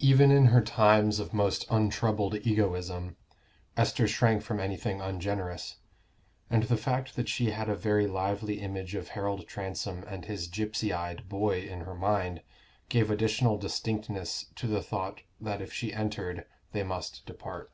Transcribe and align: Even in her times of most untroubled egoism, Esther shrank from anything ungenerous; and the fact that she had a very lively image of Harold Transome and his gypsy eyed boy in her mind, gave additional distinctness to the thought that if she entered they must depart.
Even 0.00 0.32
in 0.32 0.46
her 0.46 0.60
times 0.60 1.20
of 1.20 1.32
most 1.32 1.64
untroubled 1.70 2.34
egoism, 2.44 3.16
Esther 3.76 4.08
shrank 4.08 4.42
from 4.42 4.58
anything 4.58 5.00
ungenerous; 5.00 5.76
and 6.50 6.64
the 6.64 6.76
fact 6.76 7.14
that 7.14 7.28
she 7.28 7.52
had 7.52 7.68
a 7.68 7.76
very 7.76 8.08
lively 8.08 8.58
image 8.58 8.96
of 8.96 9.10
Harold 9.10 9.46
Transome 9.46 10.02
and 10.08 10.24
his 10.24 10.48
gypsy 10.48 10.92
eyed 10.92 11.28
boy 11.28 11.60
in 11.60 11.82
her 11.82 11.94
mind, 11.94 12.42
gave 12.88 13.08
additional 13.08 13.56
distinctness 13.56 14.46
to 14.56 14.66
the 14.66 14.82
thought 14.82 15.22
that 15.40 15.62
if 15.62 15.72
she 15.72 15.94
entered 15.94 16.44
they 16.72 16.82
must 16.82 17.24
depart. 17.24 17.70